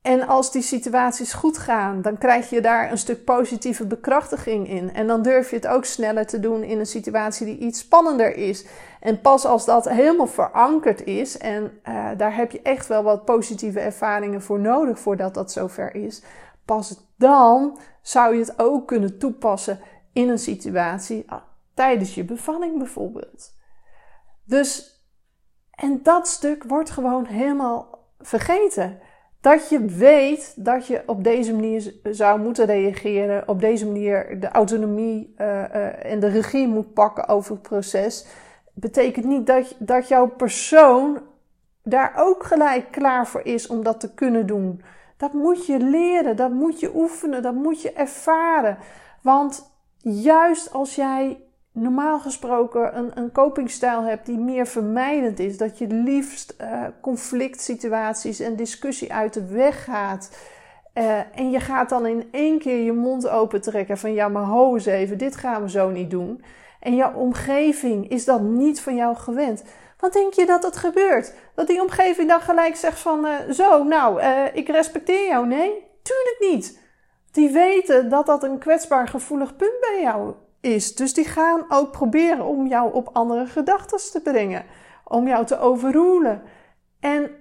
[0.05, 4.93] en als die situaties goed gaan, dan krijg je daar een stuk positieve bekrachtiging in.
[4.93, 8.35] En dan durf je het ook sneller te doen in een situatie die iets spannender
[8.35, 8.65] is.
[9.05, 13.25] En pas als dat helemaal verankerd is, en uh, daar heb je echt wel wat
[13.25, 16.23] positieve ervaringen voor nodig voordat dat zover is,
[16.65, 19.79] pas dan zou je het ook kunnen toepassen
[20.13, 21.41] in een situatie ah,
[21.73, 23.53] tijdens je bevalling bijvoorbeeld.
[24.43, 25.01] Dus,
[25.71, 28.99] en dat stuk wordt gewoon helemaal vergeten.
[29.41, 34.49] Dat je weet dat je op deze manier zou moeten reageren, op deze manier de
[34.49, 38.25] autonomie uh, uh, en de regie moet pakken over het proces,
[38.75, 41.19] betekent niet dat, dat jouw persoon
[41.83, 44.81] daar ook gelijk klaar voor is om dat te kunnen doen.
[45.17, 48.77] Dat moet je leren, dat moet je oefenen, dat moet je ervaren.
[49.21, 51.39] Want juist als jij
[51.71, 57.61] normaal gesproken een, een copingstijl hebt die meer vermijdend is, dat je liefst uh, conflict
[57.61, 60.37] situaties en discussie uit de weg gaat.
[60.93, 64.43] Uh, en je gaat dan in één keer je mond open trekken van ja, maar
[64.43, 66.43] ho eens even, dit gaan we zo niet doen.
[66.85, 69.63] En jouw omgeving is dat niet van jou gewend.
[69.99, 71.33] Wat denk je dat het gebeurt?
[71.55, 74.21] Dat die omgeving dan gelijk zegt van uh, zo, nou,
[74.53, 75.47] ik respecteer jou.
[75.47, 76.79] Nee, tuurlijk niet.
[77.31, 80.95] Die weten dat dat een kwetsbaar gevoelig punt bij jou is.
[80.95, 84.65] Dus die gaan ook proberen om jou op andere gedachten te brengen,
[85.03, 86.41] om jou te overroelen.
[86.99, 87.31] En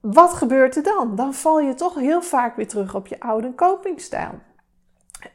[0.00, 1.16] wat gebeurt er dan?
[1.16, 4.30] Dan val je toch heel vaak weer terug op je oude copingstijl.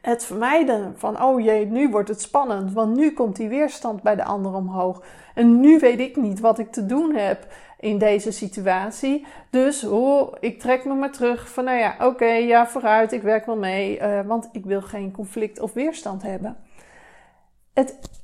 [0.00, 4.16] Het vermijden van, oh jee, nu wordt het spannend, want nu komt die weerstand bij
[4.16, 5.02] de ander omhoog.
[5.34, 7.46] En nu weet ik niet wat ik te doen heb
[7.80, 9.26] in deze situatie.
[9.50, 13.46] Dus oh, ik trek me maar terug van, nou ja, oké, ja, vooruit, ik werk
[13.46, 16.56] wel mee, uh, want ik wil geen conflict of weerstand hebben
[17.72, 18.22] het,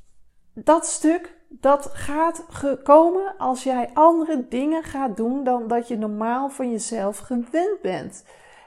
[0.54, 2.44] dat stuk, dat gaat
[2.82, 8.24] komen als jij andere dingen gaat doen dan dat je normaal van jezelf gewend bent.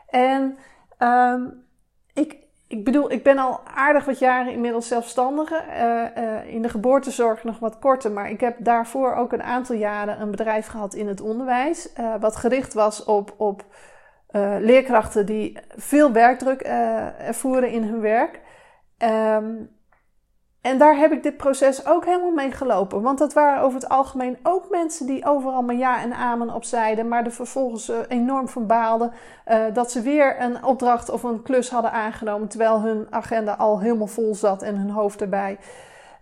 [0.08, 0.58] En
[1.00, 1.66] um,
[2.72, 5.64] ik, bedoel, ik ben al aardig wat jaren inmiddels zelfstandige.
[5.70, 8.12] Uh, uh, in de geboortezorg nog wat korter.
[8.12, 11.94] Maar ik heb daarvoor ook een aantal jaren een bedrijf gehad in het onderwijs.
[12.00, 13.66] Uh, wat gericht was op, op
[14.60, 18.40] leerkrachten die veel werkdruk ervoeren in hun werk.
[18.98, 19.81] Um,
[20.62, 23.02] en daar heb ik dit proces ook helemaal mee gelopen.
[23.02, 26.64] Want dat waren over het algemeen ook mensen die overal maar ja en amen op
[26.64, 27.08] zeiden.
[27.08, 29.12] Maar er vervolgens uh, enorm van baalden
[29.48, 32.48] uh, dat ze weer een opdracht of een klus hadden aangenomen.
[32.48, 35.58] Terwijl hun agenda al helemaal vol zat en hun hoofd erbij.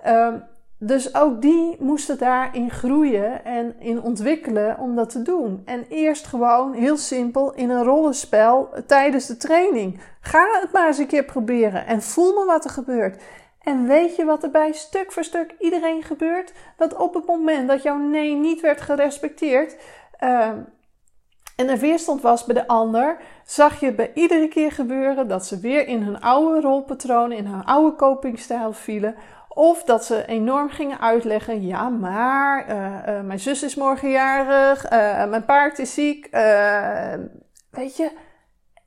[0.07, 0.33] Uh,
[0.81, 5.61] dus ook die moesten daarin groeien en in ontwikkelen om dat te doen.
[5.65, 9.99] En eerst gewoon heel simpel in een rollenspel tijdens de training.
[10.21, 13.21] Ga het maar eens een keer proberen en voel me wat er gebeurt.
[13.59, 16.53] En weet je wat er bij stuk voor stuk iedereen gebeurt?
[16.77, 19.75] Dat op het moment dat jouw nee niet werd gerespecteerd
[20.19, 20.51] uh,
[21.59, 25.59] en er weerstand was bij de ander, zag je bij iedere keer gebeuren dat ze
[25.59, 29.15] weer in hun oude rolpatronen, in hun oude copingstijl vielen.
[29.49, 34.91] Of dat ze enorm gingen uitleggen: ja, maar uh, uh, mijn zus is morgen jarig,
[34.91, 36.27] uh, mijn paard is ziek.
[37.69, 38.11] weet je,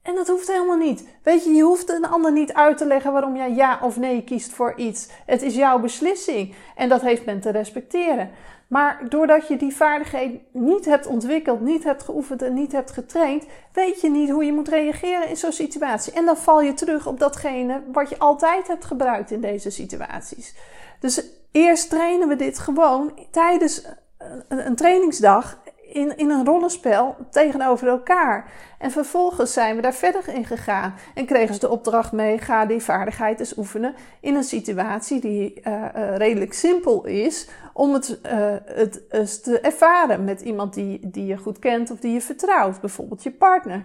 [0.03, 1.09] en dat hoeft helemaal niet.
[1.23, 4.25] Weet je, je hoeft een ander niet uit te leggen waarom jij ja of nee
[4.25, 5.09] kiest voor iets.
[5.27, 8.31] Het is jouw beslissing en dat heeft men te respecteren.
[8.67, 13.45] Maar doordat je die vaardigheid niet hebt ontwikkeld, niet hebt geoefend en niet hebt getraind,
[13.73, 16.13] weet je niet hoe je moet reageren in zo'n situatie.
[16.13, 20.55] En dan val je terug op datgene wat je altijd hebt gebruikt in deze situaties.
[21.01, 23.85] Dus eerst trainen we dit gewoon tijdens
[24.49, 25.62] een, een trainingsdag
[25.93, 28.51] in, in een rollenspel tegenover elkaar.
[28.79, 32.67] En vervolgens zijn we daar verder in gegaan en kregen ze de opdracht mee: ga
[32.67, 38.19] die vaardigheid eens oefenen in een situatie die uh, uh, redelijk simpel is om het,
[38.27, 38.31] uh,
[38.65, 42.81] het eens te ervaren met iemand die, die je goed kent of die je vertrouwt,
[42.81, 43.85] bijvoorbeeld je partner.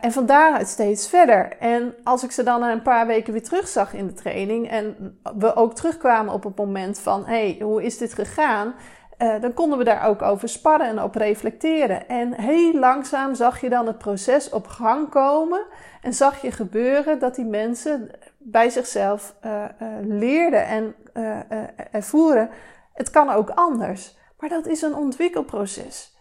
[0.00, 1.56] en van daaruit steeds verder.
[1.58, 5.18] En als ik ze dan na een paar weken weer terugzag in de training en
[5.36, 8.74] we ook terugkwamen op het moment van: hé, hey, hoe is dit gegaan?
[9.22, 12.08] Uh, dan konden we daar ook over sparren en op reflecteren.
[12.08, 15.66] En heel langzaam zag je dan het proces op gang komen
[16.02, 20.94] en zag je gebeuren dat die mensen bij zichzelf uh, uh, leerden en
[21.90, 22.50] ervoeren.
[22.92, 26.16] Het kan ook anders, maar dat is een ontwikkelproces.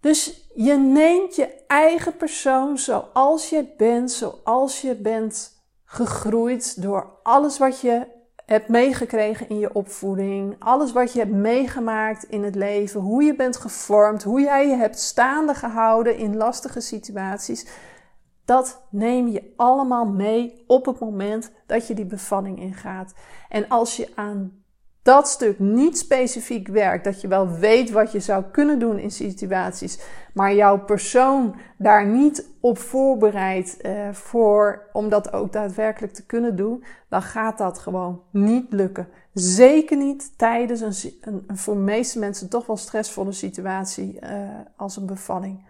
[0.00, 7.58] Dus je neemt je eigen persoon zoals je bent, zoals je bent gegroeid door alles
[7.58, 8.06] wat je
[8.46, 13.34] hebt meegekregen in je opvoeding, alles wat je hebt meegemaakt in het leven, hoe je
[13.34, 17.66] bent gevormd, hoe jij je hebt staande gehouden in lastige situaties,
[18.44, 23.14] dat neem je allemaal mee op het moment dat je die bevalling ingaat.
[23.48, 24.64] En als je aan
[25.06, 29.10] dat stuk niet specifiek werkt, dat je wel weet wat je zou kunnen doen in
[29.10, 29.98] situaties,
[30.34, 36.56] maar jouw persoon daar niet op voorbereidt uh, voor, om dat ook daadwerkelijk te kunnen
[36.56, 39.08] doen, dan gaat dat gewoon niet lukken.
[39.32, 44.30] Zeker niet tijdens een, een, een voor de meeste mensen toch wel stressvolle situatie uh,
[44.76, 45.64] als een bevalling.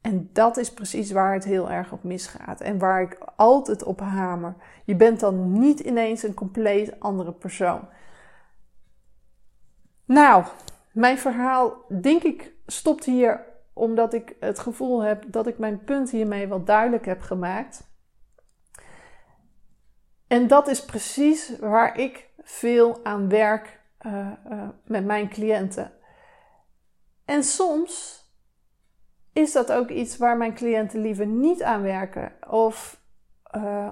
[0.00, 4.00] En dat is precies waar het heel erg op misgaat en waar ik altijd op
[4.00, 4.54] hamer.
[4.84, 7.80] Je bent dan niet ineens een compleet andere persoon.
[10.12, 10.44] Nou,
[10.92, 16.10] mijn verhaal, denk ik, stopt hier omdat ik het gevoel heb dat ik mijn punt
[16.10, 17.90] hiermee wel duidelijk heb gemaakt.
[20.26, 25.92] En dat is precies waar ik veel aan werk uh, uh, met mijn cliënten.
[27.24, 28.24] En soms
[29.32, 32.32] is dat ook iets waar mijn cliënten liever niet aan werken.
[32.48, 33.00] Of
[33.56, 33.90] uh,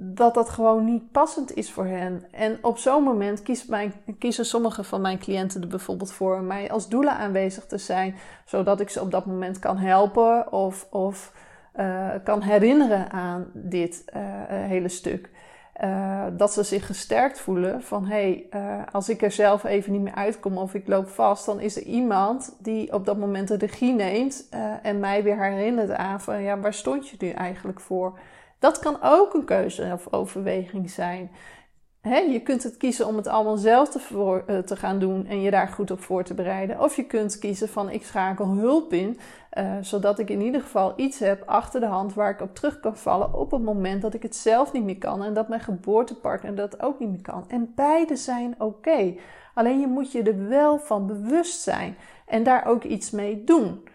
[0.00, 2.24] dat dat gewoon niet passend is voor hen.
[2.30, 6.88] En op zo'n moment mijn, kiezen sommige van mijn cliënten er bijvoorbeeld voor mij als
[6.88, 11.32] doula aanwezig te zijn, zodat ik ze op dat moment kan helpen of, of
[11.76, 15.30] uh, kan herinneren aan dit uh, hele stuk.
[16.36, 20.14] Dat ze zich gesterkt voelen van hé, hey, als ik er zelf even niet meer
[20.14, 23.92] uitkom of ik loop vast, dan is er iemand die op dat moment de regie
[23.92, 24.48] neemt
[24.82, 28.18] en mij weer herinnert aan van ja, waar stond je nu eigenlijk voor?
[28.58, 31.30] Dat kan ook een keuze of overweging zijn.
[32.02, 35.68] je kunt het kiezen om het allemaal zelf uh, te, gaan doen en je daar
[35.68, 36.80] goed op voor te bereiden.
[36.80, 39.18] Of je kunt kiezen van ik schakel hulp in,
[39.58, 42.80] uh, zodat ik in ieder geval iets heb achter de hand waar ik op terug
[42.80, 45.60] kan vallen op het moment dat ik het zelf niet meer kan en dat mijn
[45.60, 47.44] geboortepartner dat ook niet meer kan.
[47.48, 49.14] En beide zijn oké.
[49.54, 51.96] Alleen je moet je er wel van bewust zijn
[52.26, 53.88] en daar ook iets mee doen.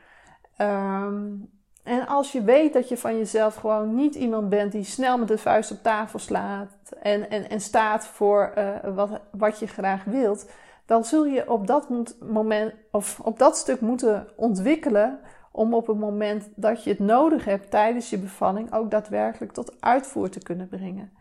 [0.58, 1.53] Um,
[1.84, 5.28] en als je weet dat je van jezelf gewoon niet iemand bent die snel met
[5.28, 6.70] de vuist op tafel slaat
[7.02, 10.52] en, en, en staat voor uh, wat, wat je graag wilt,
[10.86, 15.20] dan zul je op dat moment of op dat stuk moeten ontwikkelen
[15.52, 19.82] om op het moment dat je het nodig hebt tijdens je bevalling ook daadwerkelijk tot
[19.82, 21.12] uitvoer te kunnen brengen.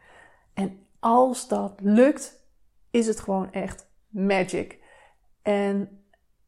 [0.54, 2.46] En als dat lukt,
[2.90, 4.78] is het gewoon echt magic.
[5.42, 6.01] En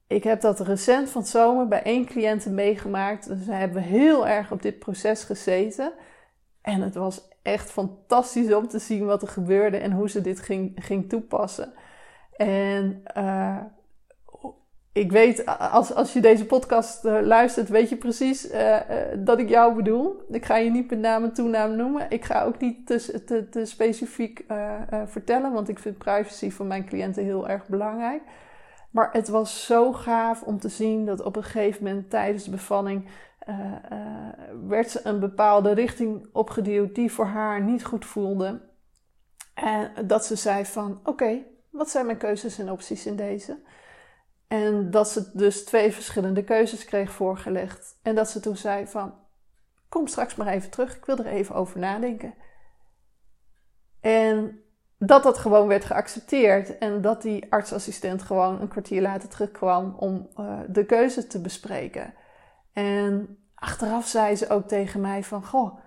[0.07, 3.29] ik heb dat recent van zomer bij één cliënte meegemaakt.
[3.29, 5.93] Dus hebben heel erg op dit proces gezeten.
[6.63, 10.41] En het was echt fantastisch om te zien wat er gebeurde en hoe ze dit
[10.41, 11.73] ging, ging toepassen.
[12.37, 13.61] En uh,
[14.93, 18.77] ik weet, als, als je deze podcast uh, luistert, weet je precies uh,
[19.19, 20.23] dat ik jou bedoel.
[20.31, 22.07] Ik ga je niet met naam en toenaam noemen.
[22.11, 24.45] Ik ga ook niet te, te specifiek
[25.07, 28.23] vertellen, want ik vind privacy van mijn cliënten heel erg belangrijk.
[28.95, 32.51] Maar het was zo gaaf om te zien dat op een gegeven moment tijdens de
[32.51, 33.09] bevalling
[34.69, 38.61] werd ze een bepaalde richting opgeduwd die voor haar niet goed voelde.
[39.55, 43.63] En dat ze zei van, oké, wat zijn mijn keuzes en opties in deze?
[44.49, 47.99] En dat ze dus twee verschillende keuzes kreeg voorgelegd.
[48.03, 49.15] En dat ze toen zei van,
[49.89, 52.35] kom straks maar even terug, ik wil er even over nadenken.
[54.01, 54.64] En
[55.07, 60.29] dat dat gewoon werd geaccepteerd en dat die artsassistent gewoon een kwartier later terugkwam om
[60.41, 62.15] uh, de keuze te bespreken.
[62.73, 65.79] En achteraf zei ze ook tegen mij van, goh,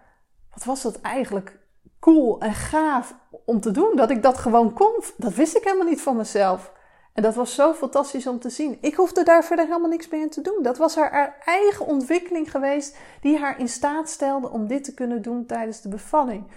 [0.54, 1.60] wat was dat eigenlijk
[2.00, 3.16] cool en gaaf
[3.46, 5.04] om te doen, dat ik dat gewoon kon.
[5.18, 6.76] Dat wist ik helemaal niet van mezelf.
[7.14, 8.78] En dat was zo fantastisch om te zien.
[8.82, 10.60] Ik hoefde daar verder helemaal niks meer in te doen.
[10.62, 15.22] Dat was haar eigen ontwikkeling geweest die haar in staat stelde om dit te kunnen
[15.22, 16.52] doen tijdens de bevalling.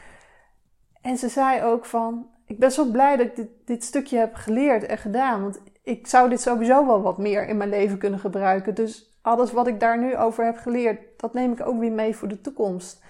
[1.00, 4.34] En ze zei ook van, ik ben zo blij dat ik dit, dit stukje heb
[4.34, 5.42] geleerd en gedaan.
[5.42, 8.74] Want ik zou dit sowieso wel wat meer in mijn leven kunnen gebruiken.
[8.74, 12.16] Dus alles wat ik daar nu over heb geleerd, dat neem ik ook weer mee
[12.16, 13.02] voor de toekomst.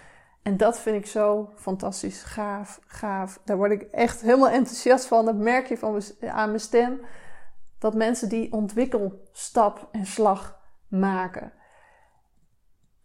[0.42, 3.40] En dat vind ik zo fantastisch, gaaf, gaaf.
[3.44, 5.24] Daar word ik echt helemaal enthousiast van.
[5.24, 7.00] Dat merk je van aan mijn stem
[7.78, 11.52] dat mensen die ontwikkelstap en slag maken.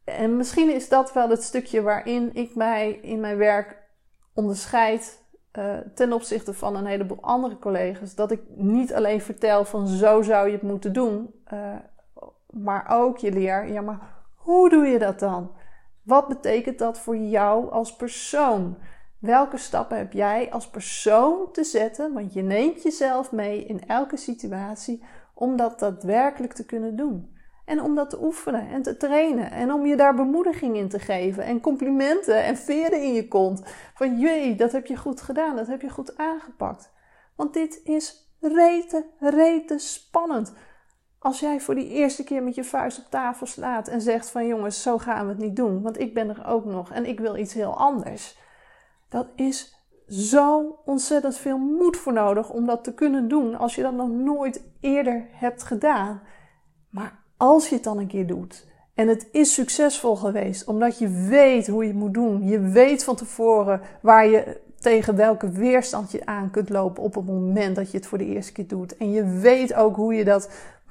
[0.04, 3.84] En misschien is dat wel het stukje waarin ik mij in mijn werk
[4.34, 5.24] onderscheid
[5.58, 8.16] uh, ten opzichte van een heleboel andere collega's.
[8.16, 11.76] Dat ik niet alleen vertel van zo zou je het moeten doen, uh,
[12.50, 14.00] maar ook je leer, ja maar
[14.36, 15.52] hoe doe je dat dan?
[16.02, 18.78] Wat betekent dat voor jou als persoon?
[19.20, 22.14] Welke stappen heb jij als persoon te zetten?
[22.14, 25.04] Want je neemt jezelf mee in elke situatie
[25.34, 27.35] om dat daadwerkelijk te kunnen doen.
[27.66, 29.52] En om dat te oefenen en te trainen.
[29.52, 31.44] En om je daar bemoediging in te geven.
[31.44, 33.64] En complimenten en veren in je kont.
[33.94, 35.56] Van jee, dat heb je goed gedaan.
[35.56, 36.92] Dat heb je goed aangepakt.
[37.36, 40.54] Want dit is rete, rete spannend.
[41.20, 44.48] Als jij voor die eerste keer met je vuist op tafel slaat en zegt van
[44.48, 45.82] jongens, zo gaan we het niet doen.
[45.82, 48.38] Want ik ben er ook nog en ik wil iets heel anders.
[49.10, 49.76] Dat is
[50.08, 54.10] zo ontzettend veel moed voor nodig om dat te kunnen doen als je dat nog
[54.10, 56.22] nooit eerder hebt gedaan.
[56.90, 61.10] Maar als je het dan een keer doet en het is succesvol geweest, omdat je
[61.10, 66.26] weet hoe je moet doen, je weet van tevoren waar je tegen welke weerstand je
[66.26, 68.98] aan kunt lopen op het moment dat je het voor de eerste keer doet.
[68.98, 70.50] En je weet ook hoe je dat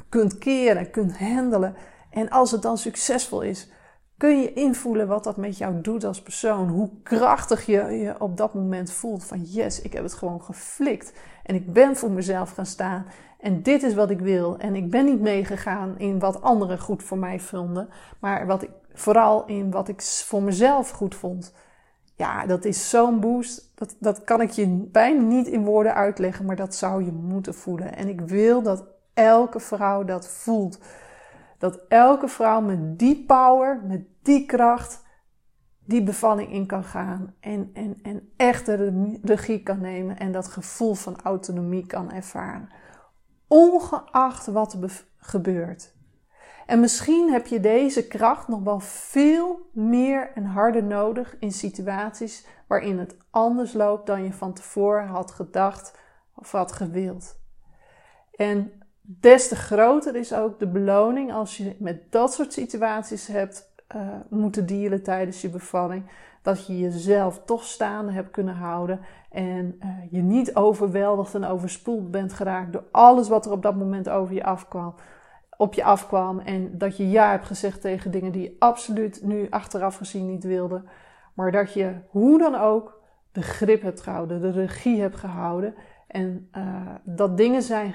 [0.09, 1.77] kunt keren, kunt handelen.
[2.11, 3.71] En als het dan succesvol is,
[4.17, 6.69] kun je invoelen wat dat met jou doet als persoon.
[6.69, 11.13] Hoe krachtig je je op dat moment voelt van yes, ik heb het gewoon geflikt.
[11.45, 13.07] En ik ben voor mezelf gaan staan.
[13.41, 14.59] En dit is wat ik wil.
[14.59, 17.89] En ik ben niet meegegaan in wat anderen goed voor mij vonden.
[18.19, 21.55] Maar wat ik, vooral in wat ik voor mezelf goed vond.
[22.17, 23.73] Ja, dat is zo'n boost.
[23.75, 26.45] Dat, dat kan ik je bijna niet in woorden uitleggen.
[26.45, 27.97] Maar dat zou je moeten voelen.
[27.97, 28.85] En ik wil dat
[29.15, 30.79] elke vrouw dat voelt.
[31.59, 35.04] Dat elke vrouw met die power, met die kracht,
[35.85, 37.35] die bevalling in kan gaan.
[37.41, 42.69] En, en, en echt de regie kan nemen en dat gevoel van autonomie kan ervaren.
[43.49, 45.93] Ongeacht wat er gebeurt.
[46.67, 52.47] En misschien heb je deze kracht nog wel veel meer en harder nodig in situaties
[52.67, 55.99] waarin het anders loopt dan je van tevoren had gedacht
[56.35, 57.37] of had gewild.
[58.35, 63.73] En des te groter is ook de beloning als je met dat soort situaties hebt
[63.97, 66.11] uh, moeten dealen tijdens je bevalling.
[66.43, 72.11] Dat je jezelf toch staande hebt kunnen houden en uh, je niet overweldigd en overspoeld
[72.11, 74.95] bent geraakt door alles wat er op dat moment over je afkwam.
[75.57, 79.47] Op je afkwam en dat je ja hebt gezegd tegen dingen die je absoluut nu
[79.51, 80.83] achteraf gezien niet wilde.
[81.35, 85.75] Maar dat je hoe dan ook de grip hebt gehouden, de regie hebt gehouden.
[86.07, 87.95] En uh, dat dingen zijn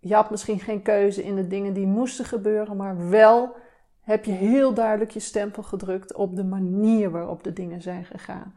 [0.00, 3.56] je had misschien geen keuze in de dingen die moesten gebeuren, maar wel
[4.00, 8.54] heb je heel duidelijk je stempel gedrukt op de manier waarop de dingen zijn gegaan.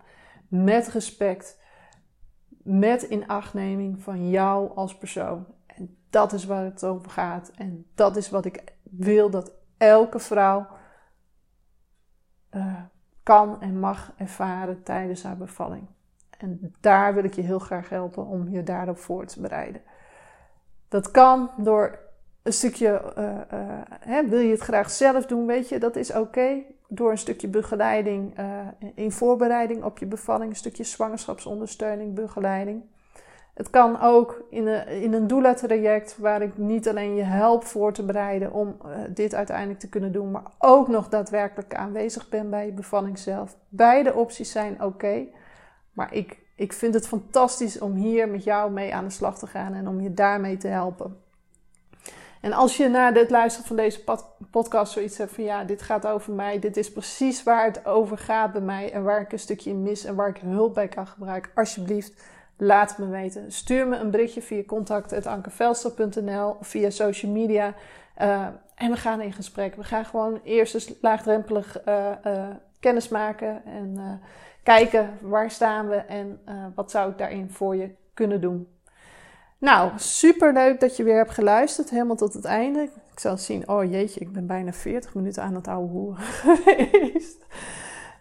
[0.47, 1.59] Met respect,
[2.63, 5.45] met inachtneming van jou als persoon.
[5.65, 7.51] En dat is waar het over gaat.
[7.55, 10.67] En dat is wat ik wil dat elke vrouw
[12.51, 12.81] uh,
[13.23, 15.87] kan en mag ervaren tijdens haar bevalling.
[16.37, 19.81] En daar wil ik je heel graag helpen om je daarop voor te bereiden.
[20.87, 21.99] Dat kan door
[22.43, 23.01] een stukje,
[23.99, 26.63] hè, wil je het graag zelf doen, weet je, dat is oké.
[26.87, 28.35] Door een stukje begeleiding
[28.95, 32.83] in voorbereiding op je bevalling, een stukje zwangerschapsondersteuning, begeleiding.
[33.53, 37.93] Het kan ook in een, in een doula-traject waar ik niet alleen je help voor
[37.93, 38.77] te bereiden om
[39.09, 43.57] dit uiteindelijk te kunnen doen, maar ook nog daadwerkelijk aanwezig ben bij je bevalling zelf.
[43.69, 45.25] Beide opties zijn oké,
[45.91, 49.47] maar ik, ik vind het fantastisch om hier met jou mee aan de slag te
[49.47, 51.22] gaan en om je daarmee te helpen.
[52.43, 54.03] En als je na het luisteren van deze
[54.51, 58.17] podcast zoiets hebt van ja, dit gaat over mij, dit is precies waar het over
[58.17, 60.87] gaat bij mij en waar ik een stukje in mis en waar ik hulp bij
[60.87, 62.13] kan gebruiken, alsjeblieft
[62.57, 63.51] Laat me weten.
[63.51, 67.73] Stuur me een berichtje via contact.ankervelster.nl of via social media.
[68.21, 69.75] Uh, en we gaan in gesprek.
[69.75, 73.65] We gaan gewoon eerst eens laagdrempelig uh, kennis maken.
[73.65, 74.21] En
[74.63, 76.41] kijken waar staan we en
[76.75, 78.72] wat zou ik daarin voor je kunnen doen.
[79.63, 81.89] Nou, super leuk dat je weer hebt geluisterd.
[81.89, 82.81] Helemaal tot het einde.
[83.11, 83.69] Ik zal zien.
[83.69, 87.45] Oh jeetje, ik ben bijna 40 minuten aan het oude hoeren geweest.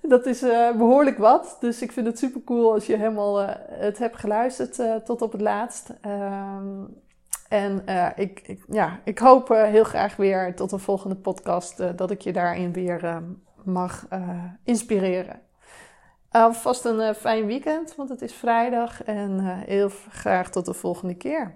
[0.02, 1.56] Dat is uh, behoorlijk wat.
[1.60, 5.22] Dus ik vind het super cool als je helemaal uh, het hebt geluisterd uh, tot
[5.22, 5.90] op het laatst.
[6.06, 7.00] Um,
[7.48, 7.84] en
[8.16, 12.32] ik, ik, ja, ik hoop heel graag weer tot een volgende podcast dat ik je
[12.32, 13.22] daarin weer
[13.64, 14.06] mag
[14.64, 15.40] inspireren.
[16.32, 19.02] Alvast een fijn weekend, want het is vrijdag.
[19.02, 21.54] En heel graag tot de volgende keer.